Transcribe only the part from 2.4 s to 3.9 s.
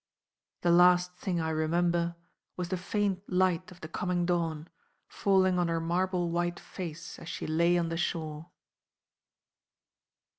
was the faint light of the